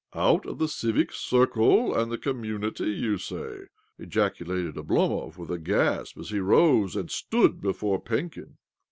"Out 0.15 0.47
of' 0.47 0.57
the 0.57 0.67
civic 0.67 1.11
circle 1.11 1.93
and 1.95 2.11
the 2.11 2.17
com 2.17 2.41
munity,' 2.41 2.97
you 2.99 3.19
say?" 3.19 3.65
ejaculated 4.03 4.73
Oblomov 4.73 5.37
with 5.37 5.49
KJDl^KJi\LKJV 5.49 5.59
41 5.59 5.59
a 5.59 5.63
gasp 5.63 6.17
as 6.17 6.29
he 6.31 6.39
rose 6.39 6.95
and 6.95 7.11
stood 7.11 7.61
before 7.61 8.01
Penkin. 8.01 8.57